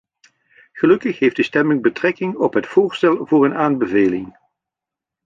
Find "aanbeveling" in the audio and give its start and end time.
3.55-4.37